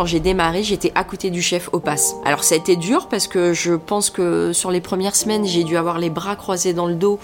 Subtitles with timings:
[0.00, 2.14] Quand j'ai démarré, j'étais à côté du chef au pass.
[2.24, 5.62] Alors ça a été dur parce que je pense que sur les premières semaines, j'ai
[5.62, 7.18] dû avoir les bras croisés dans le dos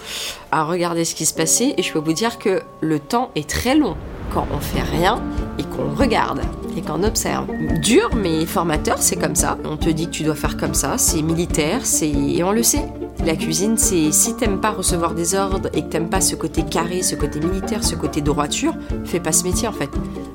[0.51, 1.73] à regarder ce qui se passait.
[1.77, 3.97] Et je peux vous dire que le temps est très long
[4.31, 5.19] quand on fait rien
[5.57, 6.41] et qu'on regarde
[6.77, 7.47] et qu'on observe.
[7.81, 9.57] Dur mais formateur, c'est comme ça.
[9.65, 12.61] On te dit que tu dois faire comme ça, c'est militaire, c'est et on le
[12.61, 12.85] sait.
[13.25, 16.61] La cuisine, c'est si t'aimes pas recevoir des ordres et que t'aimes pas ce côté
[16.61, 19.89] carré, ce côté militaire, ce côté droiture, fais pas ce métier en fait.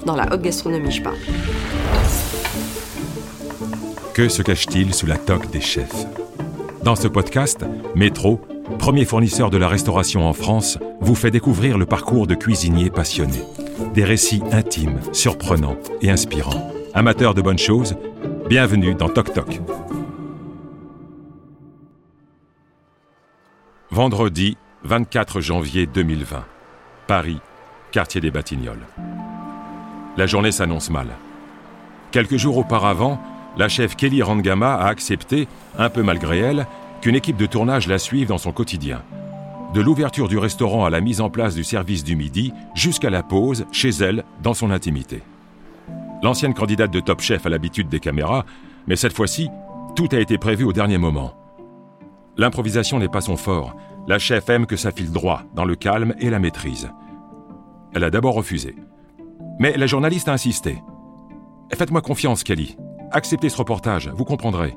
[0.07, 1.19] Dans la haute gastronomie, je parle.
[4.15, 6.05] Que se cache-t-il sous la toque des chefs?
[6.85, 8.43] Dans ce podcast, Métro,
[8.79, 13.43] premier fournisseur de la restauration en France, vous fait découvrir le parcours de cuisiniers passionnés.
[13.95, 16.71] Des récits intimes, surprenants et inspirants.
[16.93, 17.97] Amateurs de bonnes choses,
[18.51, 19.63] bienvenue dans Toc Toc.
[23.91, 26.45] Vendredi 24 janvier 2020.
[27.07, 27.41] Paris,
[27.93, 28.87] quartier des Batignolles.
[30.19, 31.09] La journée s'annonce mal.
[32.11, 33.19] Quelques jours auparavant,
[33.57, 36.67] la chef Kelly Rangama a accepté, un peu malgré elle,
[37.01, 39.03] qu'une équipe de tournage la suive dans son quotidien.
[39.75, 43.23] De l'ouverture du restaurant à la mise en place du service du midi, jusqu'à la
[43.23, 45.23] pause, chez elle, dans son intimité.
[46.23, 48.45] L'ancienne candidate de Top Chef a l'habitude des caméras,
[48.87, 49.49] mais cette fois-ci,
[49.97, 51.35] tout a été prévu au dernier moment.
[52.37, 53.77] L'improvisation n'est pas son fort.
[54.07, 56.91] La chef aime que ça file droit, dans le calme et la maîtrise.
[57.95, 58.75] Elle a d'abord refusé.
[59.59, 60.83] Mais la journaliste a insisté.
[61.75, 62.77] Faites-moi confiance, Kelly.
[63.13, 64.77] Acceptez ce reportage, vous comprendrez.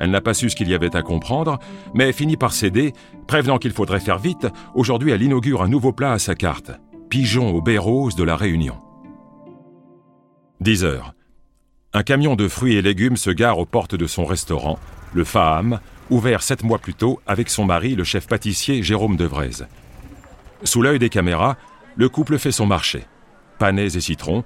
[0.00, 1.58] Elle n'a pas su ce qu'il y avait à comprendre,
[1.94, 2.92] mais finit par céder,
[3.26, 4.46] prévenant qu'il faudrait faire vite.
[4.74, 6.72] Aujourd'hui, elle inaugure un nouveau plat à sa carte
[7.14, 8.76] pigeon au baies rose de la Réunion.
[10.62, 11.14] 10 heures.
[11.92, 14.80] Un camion de fruits et légumes se gare aux portes de son restaurant,
[15.12, 15.78] le Faham,
[16.10, 19.64] ouvert sept mois plus tôt avec son mari, le chef pâtissier Jérôme Devrez.
[20.64, 21.56] Sous l'œil des caméras,
[21.94, 23.04] le couple fait son marché.
[23.60, 24.42] Panais et citrons,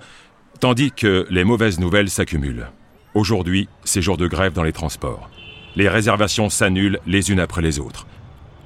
[0.60, 2.68] tandis que les mauvaises nouvelles s'accumulent.
[3.14, 5.30] Aujourd'hui, c'est jour de grève dans les transports.
[5.76, 8.06] Les réservations s'annulent les unes après les autres.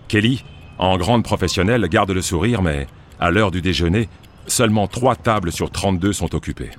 [0.09, 0.45] Kelly,
[0.79, 2.87] en grande professionnelle, garde le sourire, mais
[3.21, 4.09] à l'heure du déjeuner,
[4.47, 6.71] seulement trois tables sur 32 sont occupées.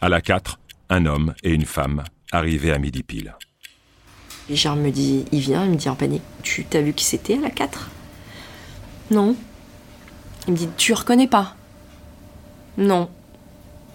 [0.00, 0.58] À la 4,
[0.90, 3.34] un homme et une femme arrivés à midi pile.
[4.48, 7.38] Richard me dit, il vient, il me dit en panique, tu t'as vu qui c'était
[7.38, 7.90] à la 4
[9.10, 9.36] Non.
[10.46, 11.54] Il me dit, tu reconnais pas?
[12.76, 13.08] Non.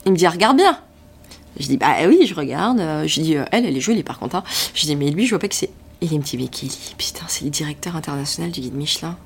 [0.06, 0.80] Il me dit, regarde bien.
[1.58, 2.80] Je dis, bah oui, je regarde.
[3.06, 4.36] Je dis, euh, elle, elle est jolie par contre.
[4.36, 4.44] Hein.
[4.74, 5.72] Je dis, mais lui, je vois pas que c'est.
[6.02, 9.18] Il me dit, mais Kelly, putain, c'est le directeur international du guide Michelin.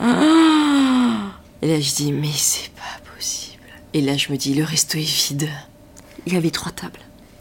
[0.00, 3.62] Et là, je dis, mais c'est pas possible.
[3.94, 5.48] Et là, je me dis, le resto est vide.
[6.26, 7.00] Il y avait trois tables.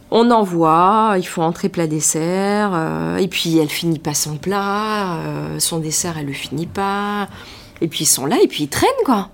[0.09, 5.18] On envoie, il faut entrer plat dessert, euh, et puis elle finit pas son plat,
[5.18, 7.28] euh, son dessert elle le finit pas,
[7.81, 9.31] et puis ils sont là et puis ils traînent quoi.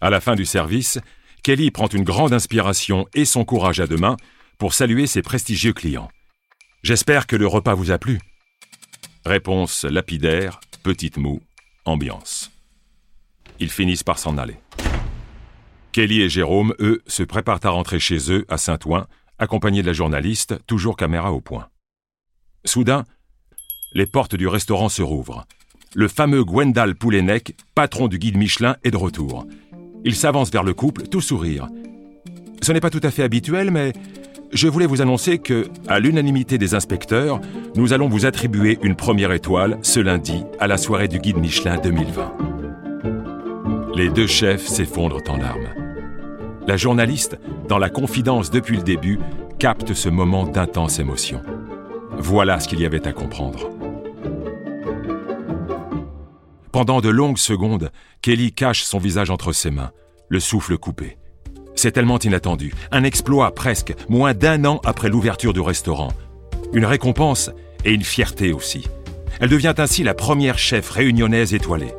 [0.00, 0.98] À la fin du service,
[1.46, 4.16] Kelly prend une grande inspiration et son courage à deux mains
[4.58, 6.10] pour saluer ses prestigieux clients.
[6.82, 8.18] J'espère que le repas vous a plu.
[9.24, 11.40] Réponse lapidaire, petite moue,
[11.84, 12.50] ambiance.
[13.60, 14.56] Ils finissent par s'en aller.
[15.92, 19.06] Kelly et Jérôme, eux, se préparent à rentrer chez eux à Saint-Ouen,
[19.38, 21.68] accompagnés de la journaliste, toujours caméra au point.
[22.64, 23.04] Soudain,
[23.92, 25.46] les portes du restaurant se rouvrent.
[25.94, 29.46] Le fameux Gwendal Poulenec, patron du guide Michelin, est de retour.
[30.04, 31.68] Il s'avance vers le couple, tout sourire.
[32.62, 33.92] Ce n'est pas tout à fait habituel, mais
[34.52, 37.40] je voulais vous annoncer que, à l'unanimité des inspecteurs,
[37.74, 41.78] nous allons vous attribuer une première étoile ce lundi à la soirée du guide Michelin
[41.78, 42.32] 2020.
[43.96, 45.68] Les deux chefs s'effondrent en larmes.
[46.66, 49.18] La journaliste, dans la confidence depuis le début,
[49.58, 51.40] capte ce moment d'intense émotion.
[52.18, 53.75] Voilà ce qu'il y avait à comprendre.
[56.76, 59.92] Pendant de longues secondes, Kelly cache son visage entre ses mains,
[60.28, 61.16] le souffle coupé.
[61.74, 66.12] C'est tellement inattendu, un exploit presque, moins d'un an après l'ouverture du restaurant.
[66.74, 67.50] Une récompense
[67.86, 68.84] et une fierté aussi.
[69.40, 71.94] Elle devient ainsi la première chef réunionnaise étoilée.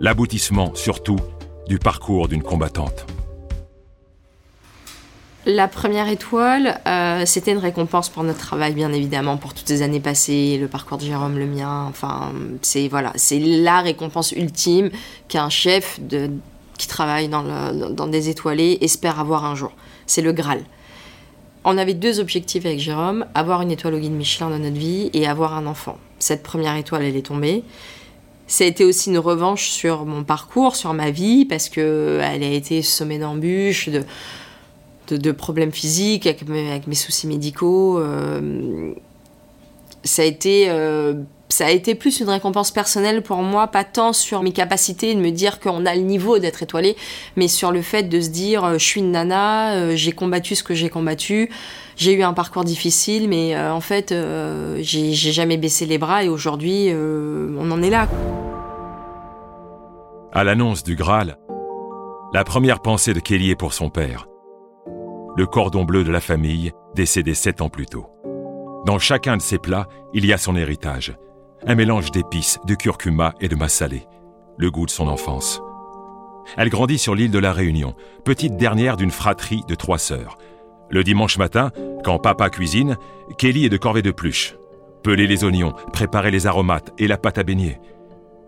[0.00, 1.20] L'aboutissement, surtout,
[1.68, 3.06] du parcours d'une combattante.
[5.44, 9.82] La première étoile, euh, c'était une récompense pour notre travail, bien évidemment, pour toutes ces
[9.82, 11.86] années passées, le parcours de Jérôme, le mien.
[11.88, 14.90] Enfin, c'est voilà, c'est la récompense ultime
[15.26, 15.98] qu'un chef
[16.78, 17.42] qui travaille dans,
[17.90, 19.72] dans des étoilés espère avoir un jour.
[20.06, 20.62] C'est le Graal.
[21.64, 25.10] On avait deux objectifs avec Jérôme avoir une étoile au guide Michelin dans notre vie
[25.12, 25.98] et avoir un enfant.
[26.20, 27.64] Cette première étoile, elle est tombée.
[28.46, 32.42] Ça a été aussi une revanche sur mon parcours, sur ma vie, parce que elle
[32.44, 34.04] a été sommée d'embûches, de
[35.12, 37.98] de, problèmes physiques, avec mes, soucis médicaux.
[37.98, 38.92] Euh,
[40.04, 40.66] ça a été.
[40.68, 41.14] Euh,
[41.48, 45.20] ça a été plus une récompense personnelle pour moi, pas tant sur mes capacités de
[45.20, 46.96] me dire qu'on a le niveau d'être étoilé,
[47.36, 50.62] mais sur le fait de se dire euh, je suis une nana, j'ai combattu ce
[50.62, 51.50] que j'ai combattu,
[51.94, 54.14] j'ai eu un parcours difficile, mais en fait
[54.80, 58.08] j'ai jamais baissé les bras et aujourd'hui on en est là.
[60.32, 61.36] À l'annonce du Graal,
[62.32, 64.26] la première pensée de Kelly est pour son père,
[65.36, 68.06] le cordon bleu de la famille, décédé sept ans plus tôt.
[68.84, 71.16] Dans chacun de ses plats, il y a son héritage.
[71.66, 74.06] Un mélange d'épices, de curcuma et de massalé.
[74.58, 75.62] Le goût de son enfance.
[76.56, 77.94] Elle grandit sur l'île de la Réunion,
[78.24, 80.36] petite dernière d'une fratrie de trois sœurs.
[80.90, 81.70] Le dimanche matin,
[82.04, 82.96] quand papa cuisine,
[83.38, 84.56] Kelly est de corvée de pluche.
[85.02, 87.78] Peler les oignons, préparer les aromates et la pâte à baigner.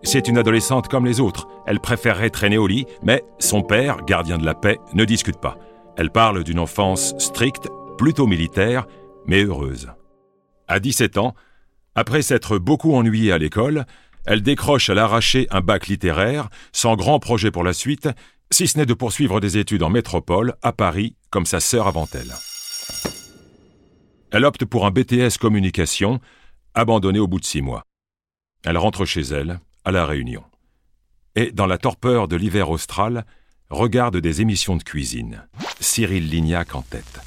[0.03, 1.47] C'est une adolescente comme les autres.
[1.65, 5.57] Elle préférerait traîner au lit, mais son père, gardien de la paix, ne discute pas.
[5.97, 8.85] Elle parle d'une enfance stricte, plutôt militaire,
[9.25, 9.89] mais heureuse.
[10.67, 11.35] À 17 ans,
[11.95, 13.85] après s'être beaucoup ennuyée à l'école,
[14.25, 18.09] elle décroche à l'arraché un bac littéraire, sans grand projet pour la suite,
[18.51, 22.07] si ce n'est de poursuivre des études en métropole, à Paris, comme sa sœur avant
[22.13, 22.33] elle.
[24.31, 26.19] Elle opte pour un BTS communication,
[26.73, 27.83] abandonné au bout de six mois.
[28.65, 30.43] Elle rentre chez elle, à La Réunion.
[31.35, 33.25] Et, dans la torpeur de l'hiver austral,
[33.69, 35.47] regarde des émissions de cuisine.
[35.79, 37.21] Cyril Lignac en tête.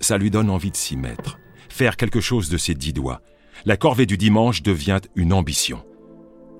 [0.00, 1.38] Ça lui donne envie de s'y mettre
[1.80, 3.22] faire quelque chose de ses dix doigts.
[3.64, 5.82] La corvée du dimanche devient une ambition.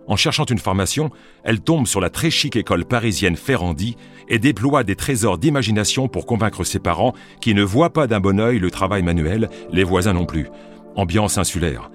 [0.07, 1.11] En cherchant une formation,
[1.45, 3.97] elle tombe sur la très chic école parisienne Ferrandi
[4.29, 8.41] et déploie des trésors d'imagination pour convaincre ses parents qui ne voient pas d'un bon
[8.41, 10.49] œil le travail manuel, les voisins non plus.
[10.97, 11.91] Ambiance insulaire.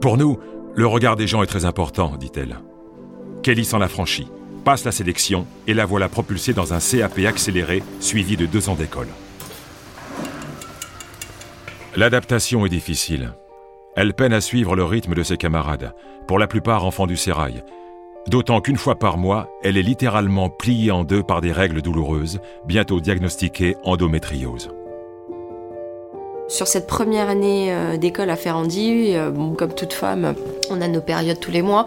[0.00, 0.38] Pour nous,
[0.74, 2.58] le regard des gens est très important, dit-elle.
[3.42, 4.28] Kelly s'en affranchit,
[4.62, 8.74] passe la sélection et la voilà propulsée dans un CAP accéléré suivi de deux ans
[8.74, 9.08] d'école.
[11.94, 13.32] L'adaptation est difficile.
[13.96, 15.92] Elle peine à suivre le rythme de ses camarades,
[16.26, 17.62] pour la plupart enfants du sérail.
[18.28, 22.40] D'autant qu'une fois par mois, elle est littéralement pliée en deux par des règles douloureuses,
[22.64, 24.70] bientôt diagnostiquées endométriose.
[26.48, 30.34] Sur cette première année euh, d'école à Ferrandi, euh, comme toute femme,
[30.70, 31.86] on a nos périodes tous les mois.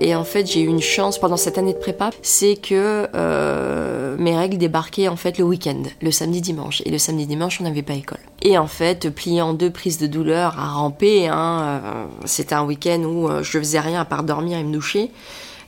[0.00, 4.16] Et en fait, j'ai eu une chance pendant cette année de prépa, c'est que euh,
[4.18, 6.82] mes règles débarquaient en fait le week-end, le samedi dimanche.
[6.84, 8.18] Et le samedi dimanche, on n'avait pas école.
[8.42, 11.80] Et en fait, plié en deux prises de douleur à ramper, hein,
[12.24, 15.10] c'était un week-end où je faisais rien à part dormir et me doucher.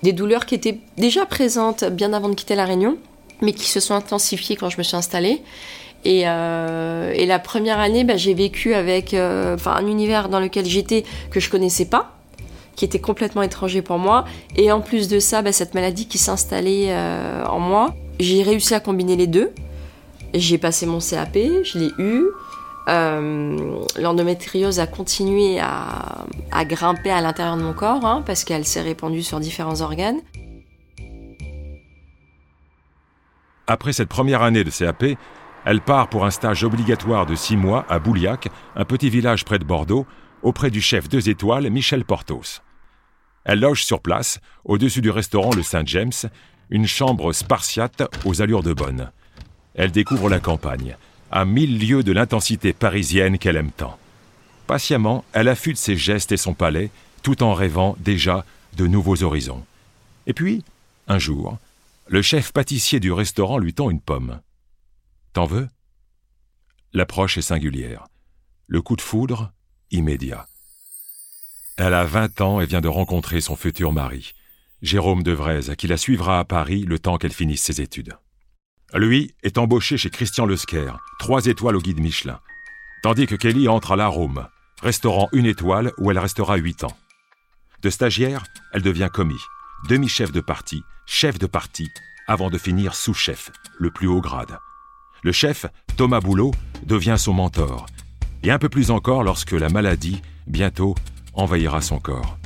[0.02, 2.98] Des douleurs qui étaient déjà présentes bien avant de quitter la Réunion,
[3.40, 5.42] mais qui se sont intensifiées quand je me suis installée.
[6.06, 11.05] Euh, et, la première année, bah, j'ai vécu avec euh, un univers dans lequel j'étais
[11.31, 12.17] que je connaissais pas,
[12.77, 14.25] qui était complètement étranger pour moi.
[14.56, 18.75] Et en plus de ça, bah, cette maladie qui s'installait euh, en moi, j'ai réussi
[18.75, 19.53] à combiner les deux.
[20.35, 22.25] J'ai passé mon CAP, je l'ai eu.
[22.87, 26.27] L'endométriose a continué à,
[26.65, 30.21] grimper à l'intérieur de mon corps hein, parce qu'elle s'est répandue sur différents organes.
[33.67, 35.17] Après cette première année de CAP,
[35.64, 39.58] elle part pour un stage obligatoire de six mois à Bouliac, un petit village près
[39.58, 40.06] de Bordeaux,
[40.43, 42.61] auprès du chef deux étoiles Michel Portos.
[43.44, 46.12] Elle loge sur place, au-dessus du restaurant Le Saint-James,
[46.70, 49.11] une chambre spartiate aux allures de bonne.
[49.75, 50.96] Elle découvre la campagne,
[51.31, 53.98] à mille lieues de l'intensité parisienne qu'elle aime tant.
[54.67, 56.91] Patiemment, elle affûte ses gestes et son palais,
[57.22, 58.44] tout en rêvant déjà
[58.77, 59.65] de nouveaux horizons.
[60.27, 60.62] Et puis,
[61.08, 61.58] un jour,
[62.08, 64.41] le chef pâtissier du restaurant lui tend une pomme.
[65.34, 65.69] T'en veux?
[66.93, 68.06] L'approche est singulière.
[68.69, 69.53] Le coup de foudre,
[69.91, 70.46] immédiat.
[71.76, 74.32] Elle a 20 ans et vient de rencontrer son futur mari,
[74.81, 78.17] Jérôme Devrez, qui la suivra à Paris le temps qu'elle finisse ses études.
[78.94, 82.38] Lui est embauché chez Christian Lesquer, trois étoiles au guide Michelin,
[83.03, 84.46] tandis que Kelly entre à l'Arôme,
[84.82, 86.96] restaurant une étoile où elle restera huit ans.
[87.82, 89.43] De stagiaire, elle devient commis,
[89.88, 91.88] demi-chef de parti, chef de parti,
[92.29, 93.50] avant de finir sous-chef,
[93.81, 94.58] le plus haut grade.
[95.24, 95.64] Le chef,
[95.96, 96.50] Thomas Boulot,
[96.84, 97.86] devient son mentor,
[98.43, 100.94] et un peu plus encore lorsque la maladie, bientôt,
[101.32, 102.36] envahira son corps.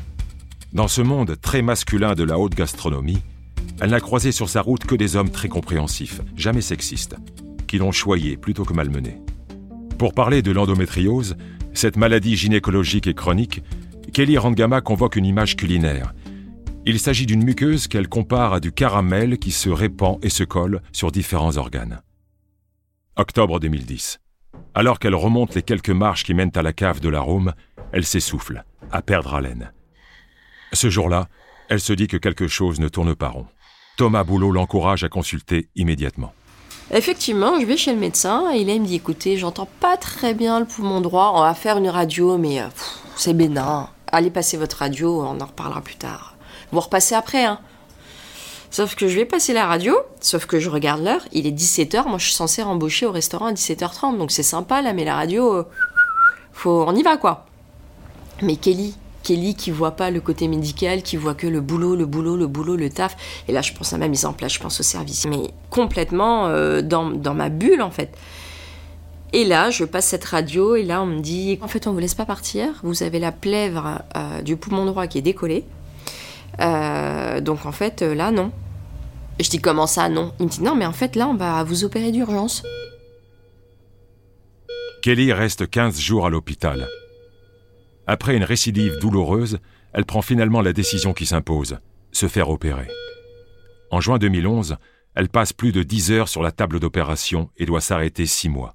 [0.72, 3.18] Dans ce monde très masculin de la haute gastronomie,
[3.80, 7.16] elle n'a croisé sur sa route que des hommes très compréhensifs, jamais sexistes,
[7.66, 9.20] qui l'ont choyé plutôt que malmené.
[9.98, 11.36] Pour parler de l'endométriose,
[11.74, 13.60] cette maladie gynécologique et chronique,
[14.12, 16.14] Kelly Rangama convoque une image culinaire.
[16.86, 20.80] Il s'agit d'une muqueuse qu'elle compare à du caramel qui se répand et se colle
[20.92, 22.02] sur différents organes.
[23.18, 24.20] Octobre 2010.
[24.74, 27.52] Alors qu'elle remonte les quelques marches qui mènent à la cave de l'arôme,
[27.92, 29.72] elle s'essouffle, à perdre haleine.
[30.72, 31.26] Ce jour-là,
[31.68, 33.46] elle se dit que quelque chose ne tourne pas rond.
[33.96, 36.32] Thomas Boulot l'encourage à consulter immédiatement.
[36.92, 40.60] Effectivement, je vais chez le médecin et il me dit écoutez, j'entends pas très bien
[40.60, 42.62] le poumon droit, on va faire une radio, mais
[43.16, 43.88] c'est bénin.
[44.12, 46.36] allez passer votre radio, on en reparlera plus tard.
[46.70, 47.58] Vous repassez après, hein.
[48.70, 52.06] Sauf que je vais passer la radio, sauf que je regarde l'heure, il est 17h,
[52.06, 55.14] moi je suis censée rembaucher au restaurant à 17h30, donc c'est sympa là, mais la
[55.14, 55.64] radio, euh,
[56.52, 57.46] faut, on y va quoi.
[58.42, 62.06] Mais Kelly, Kelly qui voit pas le côté médical, qui voit que le boulot, le
[62.06, 63.16] boulot, le boulot, le taf.
[63.48, 65.26] Et là, je pense à ma mise en place, je pense au service.
[65.26, 68.16] Mais complètement euh, dans, dans, ma bulle, en fait.
[69.32, 71.98] Et là, je passe cette radio, et là, on me dit En fait, on vous
[71.98, 72.68] laisse pas partir.
[72.82, 75.64] Vous avez la plèvre euh, du poumon droit qui est décollée.
[76.60, 78.52] Euh, donc, en fait, là, non.
[79.40, 80.32] Je dis Comment ça, non?
[80.40, 82.62] Il me dit Non, mais en fait, là, on va vous opérer d'urgence.
[85.02, 86.88] Kelly reste 15 jours à l'hôpital.
[88.06, 89.58] Après une récidive douloureuse,
[89.92, 91.78] elle prend finalement la décision qui s'impose,
[92.10, 92.88] se faire opérer.
[93.90, 94.76] En juin 2011,
[95.14, 98.74] elle passe plus de 10 heures sur la table d'opération et doit s'arrêter 6 mois.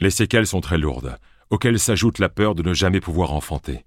[0.00, 1.18] Les séquelles sont très lourdes,
[1.50, 3.84] auxquelles s'ajoute la peur de ne jamais pouvoir enfanter.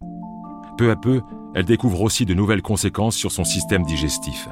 [0.78, 1.22] Peu à peu,
[1.54, 4.48] elle découvre aussi de nouvelles conséquences sur son système digestif.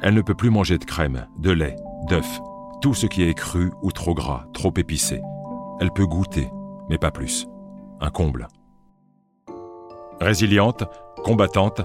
[0.00, 1.76] Elle ne peut plus manger de crème, de lait,
[2.08, 2.40] d'œufs,
[2.80, 5.20] tout ce qui est cru ou trop gras, trop épicé.
[5.80, 6.48] Elle peut goûter,
[6.88, 7.46] mais pas plus.
[8.00, 8.46] Un comble.
[10.20, 10.84] Résiliente,
[11.24, 11.82] combattante,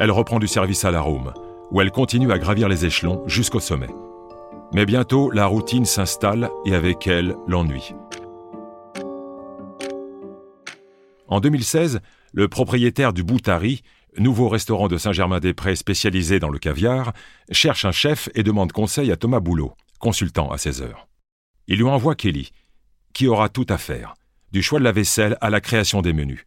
[0.00, 1.32] elle reprend du service à la Rome,
[1.70, 3.90] où elle continue à gravir les échelons jusqu'au sommet.
[4.74, 7.94] Mais bientôt, la routine s'installe et avec elle, l'ennui.
[11.28, 12.00] En 2016,
[12.32, 13.82] le propriétaire du Boutari,
[14.18, 17.12] nouveau restaurant de Saint-Germain-des-Prés spécialisé dans le caviar,
[17.50, 21.08] cherche un chef et demande conseil à Thomas Boulot, consultant à 16 heures.
[21.68, 22.50] Il lui envoie Kelly,
[23.12, 24.14] qui aura tout à faire,
[24.50, 26.44] du choix de la vaisselle à la création des menus.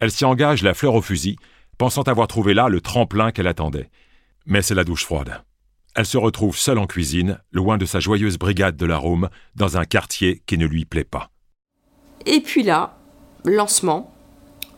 [0.00, 1.36] Elle s'y engage la fleur au fusil,
[1.78, 3.90] pensant avoir trouvé là le tremplin qu'elle attendait.
[4.46, 5.42] Mais c'est la douche froide.
[5.94, 9.84] Elle se retrouve seule en cuisine, loin de sa joyeuse brigade de l'arôme, dans un
[9.84, 11.30] quartier qui ne lui plaît pas.
[12.26, 12.98] Et puis là,
[13.44, 14.13] lancement.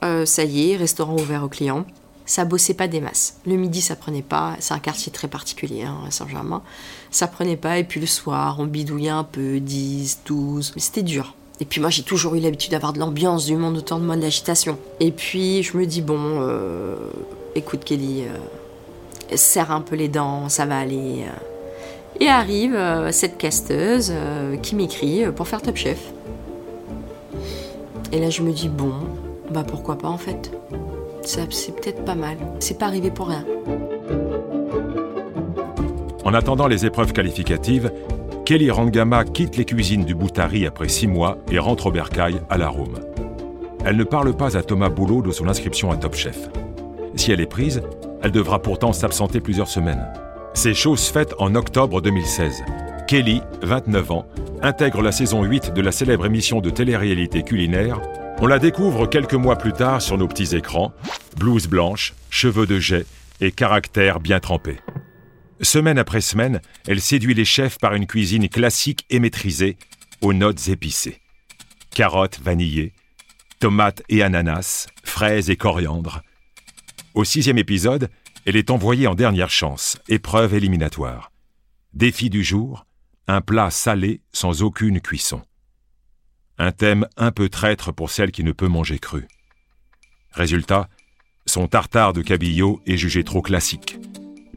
[0.02, 1.84] Euh, ça y est, restaurant ouvert aux clients.
[2.24, 3.38] Ça bossait pas des masses.
[3.46, 4.56] Le midi, ça prenait pas.
[4.58, 6.62] C'est un quartier très particulier, hein, Saint-Germain.
[7.10, 7.78] Ça prenait pas.
[7.78, 10.72] Et puis le soir, on bidouillait un peu, 10, 12.
[10.74, 11.34] Mais c'était dur.
[11.58, 14.16] Et puis moi j'ai toujours eu l'habitude d'avoir de l'ambiance, du monde autour de moi,
[14.16, 14.76] de l'agitation.
[15.00, 16.96] Et puis je me dis bon, euh,
[17.54, 21.24] écoute Kelly, euh, serre un peu les dents, ça va aller.
[22.20, 22.78] Et arrive
[23.10, 24.12] cette casteuse
[24.62, 25.98] qui m'écrit pour faire Top Chef.
[28.12, 28.92] Et là je me dis bon,
[29.50, 30.50] bah pourquoi pas en fait.
[31.22, 32.36] C'est peut-être pas mal.
[32.60, 33.44] C'est pas arrivé pour rien.
[36.24, 37.92] En attendant les épreuves qualificatives,
[38.44, 42.58] Kelly Rangama quitte les cuisines du Boutari après six mois et rentre au bercail à
[42.58, 43.00] la Rome.
[43.84, 46.48] Elle ne parle pas à Thomas Boulot de son inscription à Top Chef.
[47.14, 47.82] Si elle est prise,
[48.22, 50.06] elle devra pourtant s'absenter plusieurs semaines.
[50.54, 52.64] C'est chose faite en octobre 2016.
[53.06, 54.26] Kelly, 29 ans,
[54.62, 58.00] intègre la saison 8 de la célèbre émission de télé-réalité culinaire.
[58.38, 60.92] On la découvre quelques mois plus tard sur nos petits écrans,
[61.38, 63.06] blouse blanche, cheveux de jet
[63.40, 64.78] et caractère bien trempé.
[65.62, 69.78] Semaine après semaine, elle séduit les chefs par une cuisine classique et maîtrisée,
[70.20, 71.18] aux notes épicées.
[71.94, 72.92] Carottes vanillées,
[73.58, 76.20] tomates et ananas, fraises et coriandre.
[77.14, 78.10] Au sixième épisode,
[78.44, 81.32] elle est envoyée en dernière chance, épreuve éliminatoire.
[81.94, 82.84] Défi du jour,
[83.28, 85.42] un plat salé sans aucune cuisson.
[86.58, 89.26] Un thème un peu traître pour celle qui ne peut manger cru.
[90.32, 90.88] Résultat,
[91.46, 93.98] son tartare de cabillaud est jugé trop classique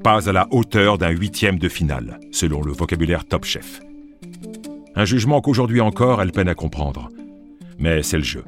[0.03, 3.81] pas à la hauteur d'un huitième de finale, selon le vocabulaire Top Chef.
[4.95, 7.09] Un jugement qu'aujourd'hui encore elle peine à comprendre.
[7.77, 8.43] Mais c'est le jeu.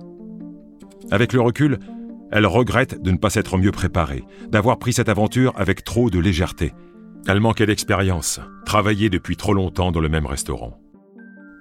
[1.12, 1.80] Avec le recul,
[2.32, 6.20] elle regrette de ne pas s'être mieux préparée, d'avoir pris cette aventure avec trop de
[6.20, 6.74] légèreté.
[7.28, 10.81] Elle manquait d'expérience, travaillée depuis trop longtemps dans le même restaurant.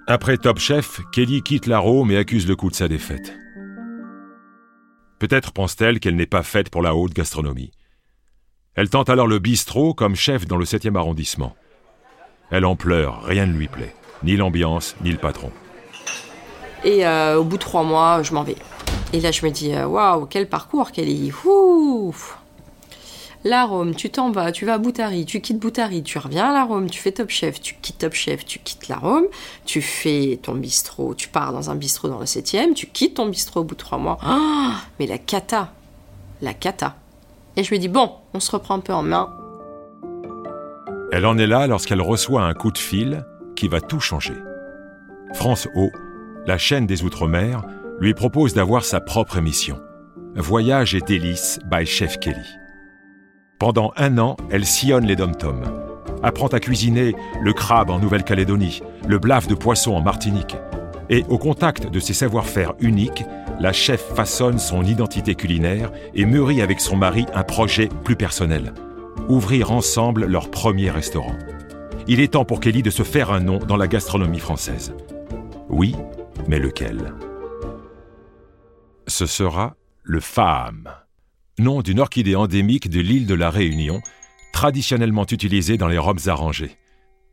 [0.07, 3.33] Après Top Chef, Kelly quitte la Rome et accuse le coup de sa défaite.
[5.19, 7.71] Peut-être pense-t-elle qu'elle n'est pas faite pour la haute gastronomie.
[8.73, 11.55] Elle tente alors le bistrot comme chef dans le 7e arrondissement.
[12.49, 13.93] Elle en pleure, rien ne lui plaît,
[14.23, 15.51] ni l'ambiance, ni le patron.
[16.83, 18.55] Et euh, au bout de trois mois, je m'en vais.
[19.13, 21.31] Et là, je me dis, euh, waouh, quel parcours, Kelly.
[23.43, 26.53] La Rome, tu t'en vas, tu vas à Boutari, tu quittes Boutari, tu reviens à
[26.53, 29.25] la Rome, tu fais Top Chef, tu quittes Top Chef, tu quittes la Rome,
[29.65, 33.27] tu fais ton bistrot, tu pars dans un bistrot dans le 7e, tu quittes ton
[33.27, 34.19] bistrot au bout de trois mois.
[34.21, 35.73] Ah, mais la cata,
[36.43, 36.95] la cata.
[37.57, 39.35] Et je lui dis bon, on se reprend un peu en main.
[41.11, 44.35] Elle en est là lorsqu'elle reçoit un coup de fil qui va tout changer.
[45.33, 45.89] France O,
[46.45, 47.63] la chaîne des Outre-mer,
[47.99, 49.79] lui propose d'avoir sa propre émission.
[50.35, 52.60] Voyage et délices by Chef Kelly.
[53.61, 55.61] Pendant un an, elle sillonne les dom-toms,
[56.23, 57.13] apprend à cuisiner
[57.43, 60.57] le crabe en Nouvelle-Calédonie, le blaf de poisson en Martinique,
[61.11, 63.23] Et au contact de ses savoir-faire uniques,
[63.59, 68.73] la chef façonne son identité culinaire et mûrit avec son mari un projet plus personnel.
[69.29, 71.37] Ouvrir ensemble leur premier restaurant.
[72.07, 74.95] Il est temps pour Kelly de se faire un nom dans la gastronomie française.
[75.69, 75.95] Oui,
[76.47, 77.13] mais lequel?
[79.05, 80.89] Ce sera le FAM,
[81.61, 84.01] nom d'une orchidée endémique de l'île de la Réunion,
[84.51, 86.77] traditionnellement utilisée dans les robes arrangées.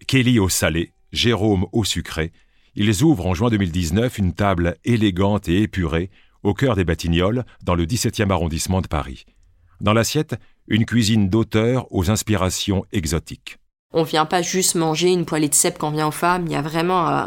[0.07, 2.33] Kelly au salé, Jérôme au sucré,
[2.75, 6.11] ils ouvrent en juin 2019 une table élégante et épurée
[6.45, 9.25] au cœur des Batignolles, dans le 17e arrondissement de Paris.
[9.81, 10.37] Dans l'assiette,
[10.69, 13.59] une cuisine d'auteur aux inspirations exotiques.
[13.95, 16.45] On vient pas juste manger une poêlée de cèpe quand on vient aux femmes.
[16.45, 17.25] Il y a vraiment euh,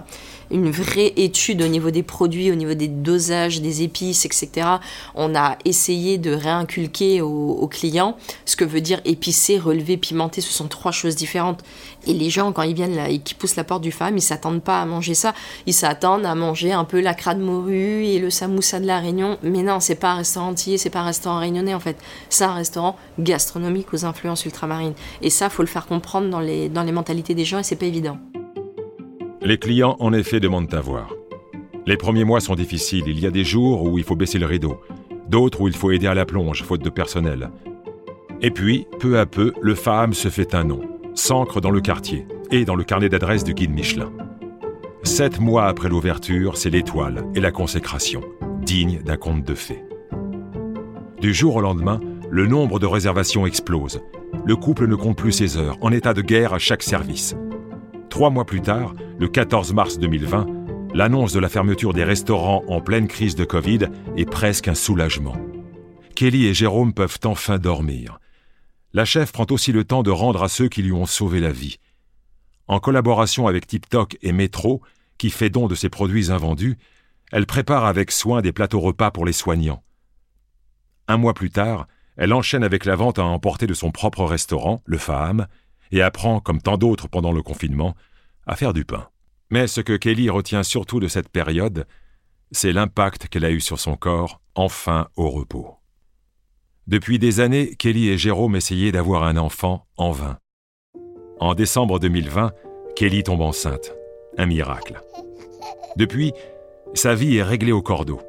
[0.51, 4.67] une vraie étude au niveau des produits, au niveau des dosages, des épices, etc.
[5.15, 10.41] On a essayé de réinculquer aux, clients ce que veut dire épicé, relevé, pimenté.
[10.41, 11.63] Ce sont trois choses différentes.
[12.05, 14.21] Et les gens, quand ils viennent là, et qui poussent la porte du femme, ils
[14.21, 15.33] s'attendent pas à manger ça.
[15.65, 19.37] Ils s'attendent à manger un peu la crade morue et le samoussa de la Réunion.
[19.41, 21.97] Mais non, c'est pas un restaurant entier, c'est pas un restaurant réunionnais en fait.
[22.29, 24.93] C'est un restaurant gastronomique aux influences ultramarines.
[25.21, 27.75] Et ça, faut le faire comprendre dans les, dans les mentalités des gens et c'est
[27.75, 28.17] pas évident.
[29.41, 31.13] Les clients, en effet, demandent à voir.
[31.85, 33.05] Les premiers mois sont difficiles.
[33.07, 34.79] Il y a des jours où il faut baisser le rideau,
[35.27, 37.49] d'autres où il faut aider à la plonge, faute de personnel.
[38.41, 40.81] Et puis, peu à peu, le FAM se fait un nom
[41.13, 44.11] s'ancre dans le quartier et dans le carnet d'adresses du guide Michelin.
[45.03, 48.21] Sept mois après l'ouverture, c'est l'étoile et la consécration,
[48.61, 49.83] digne d'un conte de fées.
[51.19, 54.01] Du jour au lendemain, le nombre de réservations explose.
[54.45, 57.35] Le couple ne compte plus ses heures, en état de guerre à chaque service.
[58.09, 60.47] Trois mois plus tard, le 14 mars 2020,
[60.93, 65.35] l'annonce de la fermeture des restaurants en pleine crise de Covid est presque un soulagement.
[66.15, 68.19] Kelly et Jérôme peuvent enfin dormir
[68.93, 71.51] la chef prend aussi le temps de rendre à ceux qui lui ont sauvé la
[71.51, 71.77] vie.
[72.67, 74.81] En collaboration avec TikTok et Metro,
[75.17, 76.77] qui fait don de ses produits invendus,
[77.31, 79.83] elle prépare avec soin des plateaux repas pour les soignants.
[81.07, 84.81] Un mois plus tard, elle enchaîne avec la vente à emporter de son propre restaurant,
[84.85, 85.47] le FAM,
[85.91, 87.95] et apprend, comme tant d'autres pendant le confinement,
[88.47, 89.07] à faire du pain.
[89.49, 91.85] Mais ce que Kelly retient surtout de cette période,
[92.51, 95.75] c'est l'impact qu'elle a eu sur son corps, enfin au repos.
[96.87, 100.39] Depuis des années, Kelly et Jérôme essayaient d'avoir un enfant en vain.
[101.39, 102.51] En décembre 2020,
[102.95, 103.93] Kelly tombe enceinte.
[104.37, 105.01] Un miracle.
[105.97, 106.33] Depuis,
[106.93, 108.21] sa vie est réglée au cordeau.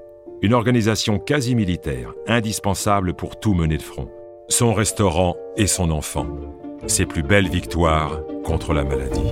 [0.45, 4.09] Une organisation quasi militaire, indispensable pour tout mener de front.
[4.49, 6.27] Son restaurant et son enfant.
[6.89, 9.23] Ses plus belles victoires contre la maladie.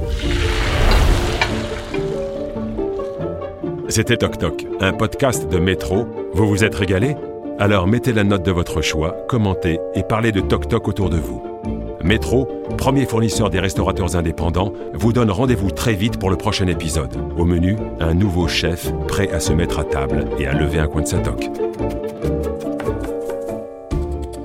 [3.88, 6.06] C'était Toc Toc, un podcast de métro.
[6.32, 7.16] Vous vous êtes régalé?
[7.58, 11.18] Alors mettez la note de votre choix, commentez et parlez de Toc Toc autour de
[11.18, 11.49] vous.
[12.02, 17.14] Métro, premier fournisseur des restaurateurs indépendants, vous donne rendez-vous très vite pour le prochain épisode.
[17.36, 20.86] Au menu, un nouveau chef prêt à se mettre à table et à lever un
[20.86, 21.50] coin de sa toque.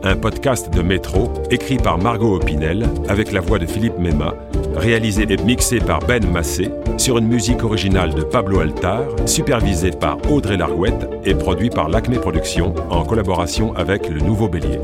[0.03, 4.35] Un podcast de Métro, écrit par Margot Opinel, avec la voix de Philippe Mema,
[4.75, 10.17] réalisé et mixé par Ben Massé, sur une musique originale de Pablo Altar, supervisé par
[10.29, 14.79] Audrey Larouette et produit par l'Acme Productions en collaboration avec Le Nouveau Bélier.